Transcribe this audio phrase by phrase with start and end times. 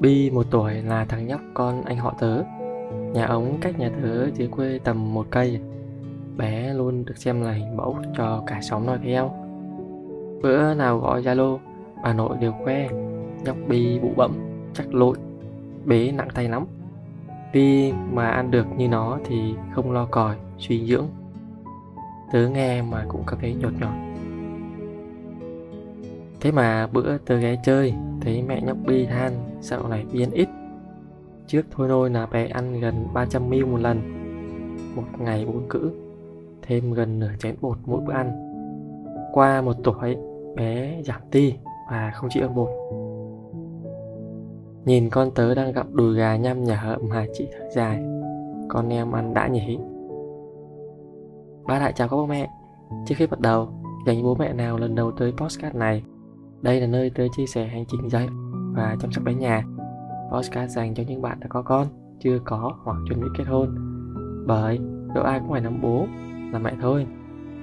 [0.00, 2.42] Bi một tuổi là thằng nhóc con anh họ tớ.
[3.12, 5.60] Nhà ống cách nhà tớ dưới quê tầm một cây.
[6.36, 9.32] Bé luôn được xem là hình mẫu cho cả xóm nói theo.
[10.42, 11.58] Bữa nào gọi Zalo
[12.02, 12.88] Bà nội đều khoe.
[13.44, 14.32] Nhóc Bi bụ bẫm,
[14.74, 15.16] chắc lội.
[15.84, 16.66] Bế nặng tay lắm.
[17.52, 21.06] Bi mà ăn được như nó thì không lo còi, suy dưỡng.
[22.32, 24.15] Tớ nghe mà cũng cảm thấy nhột nhột
[26.46, 30.30] Thế mà bữa tớ ghé chơi, Thấy mẹ nhóc Bi than, Dạo này Bi ăn
[30.30, 30.48] ít.
[31.46, 34.00] Trước thôi nôi là bé ăn gần 300ml một lần,
[34.96, 35.90] Một ngày bốn cữ,
[36.62, 38.30] Thêm gần nửa chén bột mỗi bữa ăn.
[39.32, 40.16] Qua một tuổi,
[40.56, 41.54] Bé giảm ti
[41.90, 42.68] Và không chịu ăn bột.
[44.84, 48.04] Nhìn con tớ đang gặp đùi gà nhăm nhở Mà chị thở dài,
[48.68, 49.78] Con em ăn đã nhỉ.
[51.64, 52.48] Ba đại chào các bố mẹ.
[53.06, 53.68] Trước khi bắt đầu,
[54.06, 56.02] Dành bố mẹ nào lần đầu tới postcard này
[56.62, 58.28] đây là nơi tôi chia sẻ hành trình dạy
[58.72, 59.62] và chăm sóc bé nhà.
[60.32, 61.86] Podcast dành cho những bạn đã có con,
[62.20, 63.74] chưa có hoặc chuẩn bị kết hôn.
[64.46, 64.78] Bởi
[65.14, 66.06] đâu ai cũng phải làm bố,
[66.52, 67.06] làm mẹ thôi.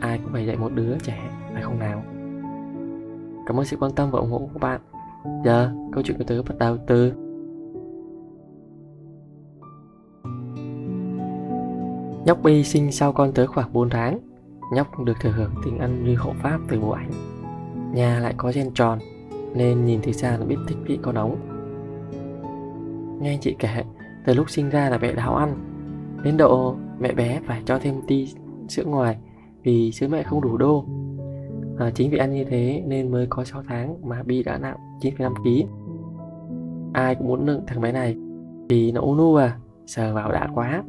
[0.00, 2.02] Ai cũng phải dạy một đứa trẻ, phải không nào?
[3.46, 4.80] Cảm ơn sự quan tâm và ủng hộ của các bạn.
[5.44, 7.12] Giờ, câu chuyện của tớ bắt đầu từ
[12.26, 14.18] Nhóc Bi sinh sau con tớ khoảng 4 tháng.
[14.74, 17.10] Nhóc được thừa hưởng tình ăn như hộ pháp từ bố ảnh
[17.92, 18.98] Nhà lại có gen tròn
[19.54, 21.36] Nên nhìn từ xa là biết thích vị có nóng
[23.20, 23.82] Nghe chị kể
[24.26, 25.54] Từ lúc sinh ra là mẹ đào ăn
[26.24, 28.34] Đến độ mẹ bé phải cho thêm ti
[28.68, 29.16] sữa ngoài
[29.62, 30.84] Vì sữa mẹ không đủ đô.
[31.78, 34.76] À, Chính vì ăn như thế nên mới có 6 tháng mà Bi đã nặng
[35.00, 35.66] 9,5kg
[36.92, 38.16] Ai cũng muốn nựng thằng bé này
[38.68, 40.82] Vì nó nu à Sờ vào đã quá.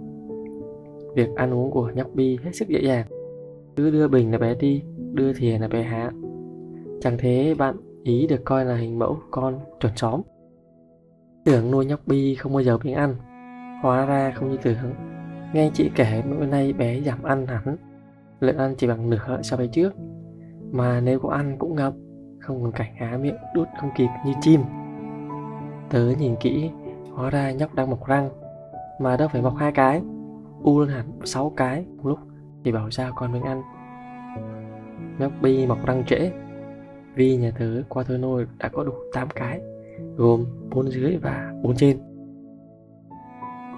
[1.15, 3.05] Việc ăn uống của nhóc Bi hết sức dễ dàng.
[3.75, 4.81] Cứ đưa bình là bé đi
[5.13, 6.11] Đưa thìa là bé hạ.
[7.01, 10.21] Chẳng thế bạn ý được coi là hình mẫu con chuẩn xóm
[11.45, 13.15] Tưởng nuôi nhóc Bi không bao giờ biến ăn,
[13.81, 14.93] Hóa ra không như tưởng.
[15.53, 17.77] Nghe chị kể bữa nay bé giảm ăn hẳn,
[18.39, 19.93] Lượng ăn chỉ bằng nửa so với trước.
[20.71, 21.93] Mà nếu có ăn cũng ngập
[22.39, 24.61] Không còn cảnh há miệng đút không kịp như chim.
[25.89, 26.69] Tớ nhìn kỹ,
[27.13, 28.29] Hóa ra nhóc đang mọc răng,
[28.99, 30.01] Mà đâu phải mọc hai cái.
[30.63, 32.19] U lên hẳn sáu cái, một lúc
[32.63, 33.61] Thì bảo sao con mình ăn.
[35.19, 36.31] Nhóc Bi mọc răng trễ
[37.15, 39.61] vì nhà tớ qua thôi nôi đã có đủ 8 cái,
[40.15, 41.97] Gồm 4 dưới và 4 trên.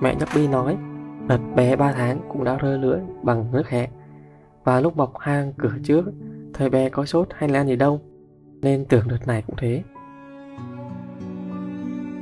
[0.01, 0.77] Mẹ nhóc Bi nói,
[1.27, 3.89] Đợt bé 3 tháng cũng đã rơi lưỡi bằng nước hẹ,
[4.63, 6.05] Và lúc bọc hang cửa trước,
[6.53, 8.01] Thời bé có sốt hay là ăn gì đâu,
[8.61, 9.83] Nên tưởng đợt này cũng thế.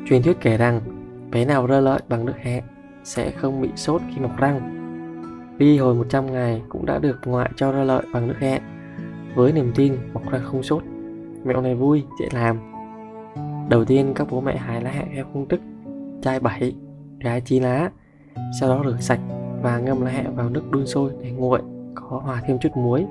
[0.06, 0.82] Truyền thuyết kể rằng,
[1.32, 2.62] Bé nào rơi lợi bằng nước hẹ
[3.04, 4.78] Sẽ không bị sốt khi mọc răng.
[5.58, 8.62] Vi hồi 100 ngày cũng đã được ngoại cho rơi lợi bằng nước hẹ,
[9.36, 10.84] Với niềm tin mọc răng không sốt.
[11.44, 12.58] Mẹo này vui, dễ làm.
[13.70, 15.62] Đầu tiên các bố mẹ hái lá hẹ theo công thức
[16.22, 16.76] Chai 7,
[17.20, 17.92] gái chi lá
[18.60, 19.20] Sau đó rửa sạch
[19.62, 21.62] và ngâm lá hẹ vào nước đun sôi để nguội
[21.96, 23.06] Có hòa thêm chút muối.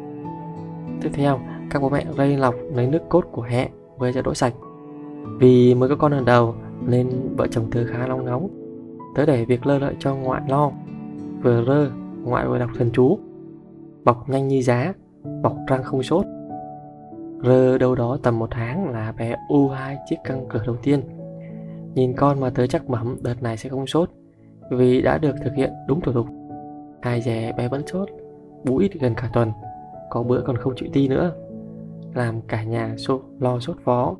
[1.00, 3.68] Tiếp theo, các bố mẹ rây lọc lấy nước cốt của hẹ
[3.98, 4.54] với cho đỗ sạch.
[5.38, 6.54] Vì mới có con lần đầu
[6.86, 8.60] nên vợ chồng tớ khá long ngóng
[9.14, 10.70] Tớ để việc lơ lợi cho ngoại lo.
[11.42, 11.90] Vừa rơ,
[12.22, 13.18] ngoại vừa đọc thần chú.
[14.04, 14.92] Bọc nhanh như giá,
[15.42, 16.26] bọc răng không sốt.
[17.42, 21.00] Rơ đâu đó tầm một tháng là bé u hai chiếc căng cửa đầu tiên.
[21.94, 24.10] Nhìn con mà tớ chắc mẩm đợt này sẽ không sốt
[24.70, 26.26] Vì đã được thực hiện đúng thủ tục.
[27.02, 28.08] Hai dè bé vẫn sốt
[28.64, 29.52] bú ít gần cả tuần
[30.10, 31.32] Có bữa còn không chịu ti nữa.
[32.14, 34.16] Làm cả nhà sốt, lo sốt phó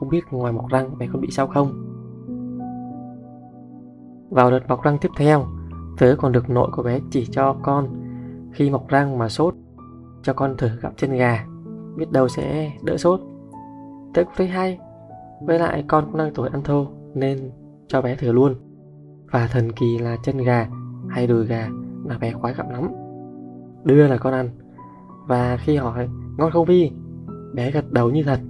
[0.00, 1.72] Không biết ngoài mọc răng bé có bị sao không.
[4.30, 5.46] Vào đợt mọc răng tiếp theo
[5.98, 7.88] Tớ còn được nội của bé chỉ cho con.
[8.52, 9.54] Khi mọc răng mà sốt
[10.22, 11.46] Cho con thử gặm chân gà
[11.96, 13.20] biết đâu sẽ đỡ sốt.
[14.14, 14.78] Tớ cũng thấy hay,
[15.42, 17.50] với lại con cũng đang tuổi ăn thô nên
[17.88, 18.54] cho bé thử luôn.
[19.30, 20.68] Và thần kỳ là chân gà
[21.08, 21.68] hay đùi gà
[22.04, 22.88] là bé khoái gặm lắm.
[23.84, 24.50] Đưa là con ăn.
[25.26, 26.08] Và khi hỏi,
[26.38, 26.90] ngon không vi?
[27.54, 28.40] Bé gật đầu như thật.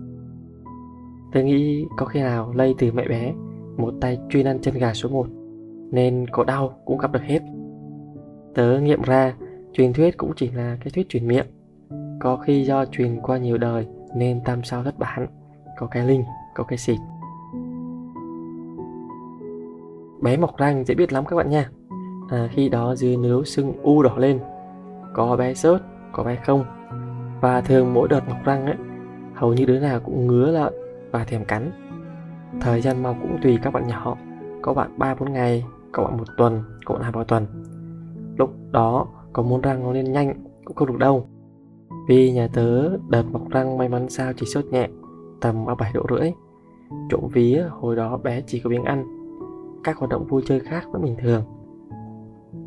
[1.33, 3.33] Tớ nghĩ có khi nào lây từ mẹ bé
[3.77, 5.27] một tay chuyên ăn chân gà số 1
[5.91, 7.41] nên có đau cũng gặp được hết.
[8.55, 9.35] Tớ nghiệm ra,
[9.73, 11.47] truyền thuyết cũng chỉ là cái thuyết truyền miệng
[12.21, 15.27] có khi do truyền qua nhiều đời nên tam sao thất bản.
[15.79, 16.25] Có cái linh
[16.55, 16.99] có cái xịt.
[20.21, 21.71] Bé mọc răng dễ biết lắm các bạn nha.
[22.31, 24.41] À, khi đó dưới nướu sưng u đỏ lên
[25.15, 25.81] có bé sốt
[26.13, 26.65] có bé không.
[27.41, 28.77] Và thường mỗi đợt mọc răng ấy
[29.35, 30.73] hầu như đứa nào cũng ngứa lợn
[31.11, 31.71] và thèm cắn.
[32.61, 34.17] Thời gian mọc cũng tùy các bạn nhỏ.
[34.63, 37.47] Có bạn ba bốn ngày có bạn một tuần có bạn hai ba tuần.
[38.39, 40.35] Lúc đó có muốn răng nó lên nhanh
[40.65, 41.29] cũng không được đâu
[42.07, 44.89] vì nhà tớ đợt mọc răng may mắn sao chỉ sốt nhẹ,
[45.41, 46.33] Tầm 37 độ rưỡi.
[47.11, 49.05] Trộm vía, hồi đó bé chỉ có miếng ăn.
[49.85, 51.43] Các hoạt động vui chơi khác vẫn bình thường.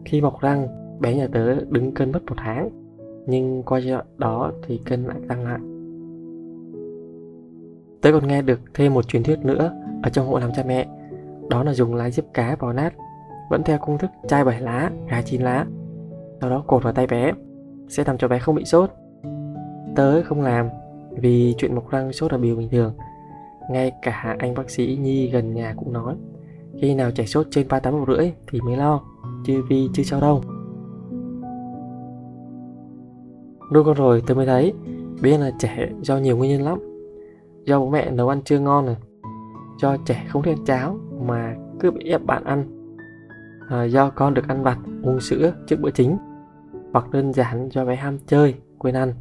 [0.05, 0.67] Khi mọc răng,
[0.99, 2.69] bé nhà tớ đứng cân mất một tháng,
[3.27, 5.59] nhưng qua giai đoạn đó thì cân lại tăng lại.
[8.01, 9.71] Tớ còn nghe được thêm một truyền thuyết nữa
[10.03, 10.87] ở trong hộ làm cha mẹ.
[11.49, 12.93] Đó là dùng lá diếp cá vào nát,
[13.49, 15.65] vẫn theo công thức chai bảy lá, gà chín lá.
[16.41, 17.31] Sau đó cột vào tay bé,
[17.87, 18.91] sẽ làm cho bé không bị sốt
[19.99, 20.69] tớ không làm
[21.11, 22.93] vì chuyện mọc răng sốt là điều bình thường.
[23.69, 26.15] Ngay cả anh bác sĩ nhi gần nhà cũng nói
[26.81, 29.01] khi nào trẻ sốt trên 38 độ rưỡi thì mới lo
[29.45, 30.41] chứ vì chưa sao đâu.
[33.73, 34.73] Nuôi con rồi tôi mới thấy
[35.21, 36.79] biết là trẻ do nhiều nguyên nhân lắm.
[37.65, 38.95] Do bố mẹ nấu ăn chưa ngon này
[39.81, 42.63] do trẻ không thích ăn cháo mà cứ bị ép bạn ăn.
[43.69, 46.17] À, do con được ăn vặt uống sữa trước bữa chính
[46.93, 49.13] hoặc đơn giản do bé ham chơi quên ăn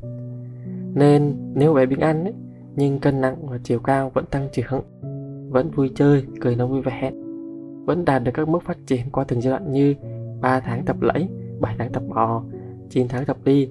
[0.99, 2.35] nên nếu bé bình ăn ấy,
[2.77, 4.83] nhưng cân nặng và chiều cao vẫn tăng trưởng
[5.50, 7.12] vẫn vui chơi cười nói vui vẻ
[7.85, 9.95] vẫn đạt được các mức phát triển qua từng giai đoạn như
[10.41, 11.29] 3 tháng tập lẫy
[11.61, 12.43] 7 tháng tập bò
[12.91, 13.71] 9 tháng tập đi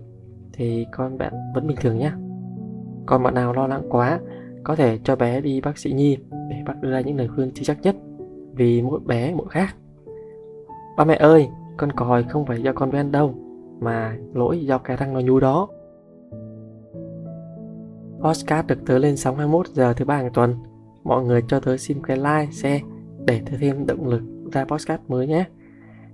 [0.53, 2.11] thì con bạn vẫn bình thường nhé
[3.05, 4.19] còn bạn nào lo lắng quá
[4.63, 6.17] có thể cho bé đi bác sĩ nhi
[6.49, 7.95] để bác đưa ra những lời khuyên chính xác nhất
[8.57, 9.75] vì mỗi bé mỗi khác.
[10.97, 13.33] Ba mẹ ơi con còi không phải do con ven đâu
[13.79, 15.67] mà lỗi do cái răng nó nhú đó.
[18.23, 20.55] Postcard được tớ lên sóng 21 giờ thứ ba hàng tuần.
[21.03, 22.81] Mọi người cho tớ xin cái like, share
[23.25, 24.21] để tớ thêm động lực
[24.51, 25.45] ra postcard mới nhé.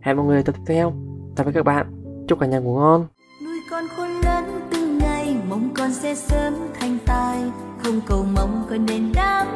[0.01, 0.94] Hẹn mọi người tập tiếp theo.
[1.35, 1.88] Tạm biệt các bạn.
[2.27, 3.07] Chúc cả nhà ngủ ngon.
[3.45, 7.44] Nuôi con khôn lớn từng ngày mong con sẽ sớm thành tài.
[7.83, 9.47] Không cầu mong con nên đáng,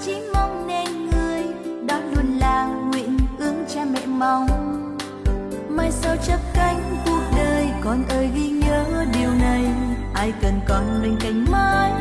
[0.00, 1.42] chỉ mong nên người
[1.88, 4.46] đó luôn là nguyện ước cha mẹ mong.
[5.68, 9.83] Mai sau chấp cánh cuộc đời con ơi ghi nhớ điều này
[10.24, 11.92] ai cần con bên cạnh mãi.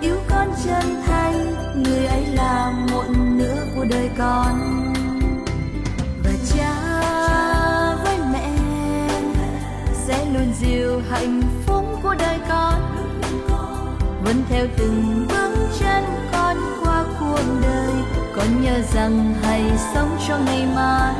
[0.00, 4.54] Yêu con chân thành, người ấy là một nửa của đời con.
[6.24, 6.74] Và cha
[8.04, 8.50] với mẹ
[9.92, 12.80] sẽ luôn dìu hạnh phúc của đời con.
[14.24, 17.92] Vẫn theo từng bước chân con qua cuộc đời,
[18.36, 19.62] con nhớ rằng hãy
[19.94, 21.14] sống cho ngày mai.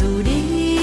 [0.00, 0.77] Dù đi